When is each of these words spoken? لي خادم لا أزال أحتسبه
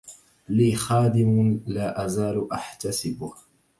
لي 0.49 0.75
خادم 0.75 1.59
لا 1.67 2.05
أزال 2.05 2.51
أحتسبه 2.51 3.33